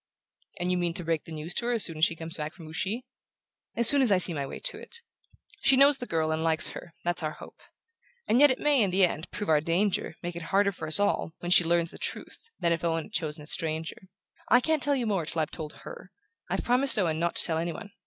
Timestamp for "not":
17.19-17.35